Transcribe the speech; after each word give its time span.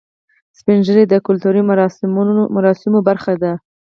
سپین 0.59 0.79
ږیری 0.85 1.03
د 1.09 1.13
کلتوري 1.27 1.61
مراسمو 1.67 2.99
برخه 3.09 3.33
دي 3.41 3.53